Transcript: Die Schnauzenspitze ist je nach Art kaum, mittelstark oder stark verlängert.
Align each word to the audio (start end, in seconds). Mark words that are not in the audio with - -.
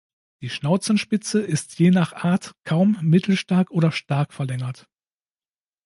Die 0.41 0.49
Schnauzenspitze 0.49 1.41
ist 1.41 1.77
je 1.77 1.91
nach 1.91 2.13
Art 2.13 2.55
kaum, 2.63 2.97
mittelstark 3.03 3.69
oder 3.69 3.91
stark 3.91 4.33
verlängert. 4.33 4.87